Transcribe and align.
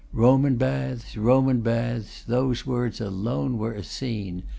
Roman 0.13 0.55
baths, 0.55 1.15
Roman 1.15 1.61
baths; 1.61 2.23
those 2.23 2.65
words 2.65 2.99
alone 2.99 3.59
were 3.59 3.73
a 3.73 3.83
scene. 3.83 4.41